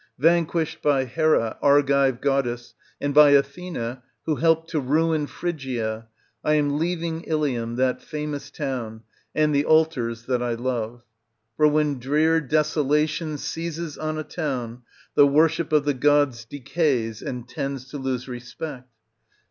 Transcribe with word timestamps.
Vanquished 0.17 0.81
by 0.81 1.05
Hera, 1.05 1.59
Argive 1.61 2.21
goddess, 2.21 2.73
and 2.99 3.13
by 3.13 3.29
Athena, 3.33 4.01
who 4.25 4.37
helped 4.37 4.71
to 4.71 4.79
ruin 4.79 5.27
Phrygia, 5.27 6.07
I 6.43 6.53
am 6.55 6.79
leaving 6.79 7.21
Ilium, 7.27 7.75
that 7.75 8.01
famous 8.01 8.49
town, 8.49 9.03
and 9.35 9.53
the 9.53 9.63
altars 9.63 10.25
that 10.25 10.41
I 10.41 10.55
love; 10.55 11.03
for 11.55 11.67
when 11.67 11.99
drear 11.99 12.41
desolation 12.41 13.37
seizes 13.37 13.95
on 13.95 14.17
a 14.17 14.23
town, 14.23 14.81
the 15.13 15.27
worship 15.27 15.71
of 15.71 15.85
the 15.85 15.93
gods 15.93 16.45
decays 16.45 17.21
and 17.21 17.47
tends 17.47 17.87
to 17.91 17.99
lose 17.99 18.27
respect. 18.27 18.89